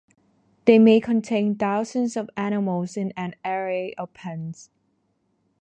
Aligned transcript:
They 0.65 0.79
may 0.79 0.99
contain 0.99 1.53
thousands 1.53 2.17
of 2.17 2.27
animals 2.35 2.97
in 2.97 3.13
an 3.15 3.35
array 3.45 3.93
of 3.99 4.11
pens. 4.15 4.71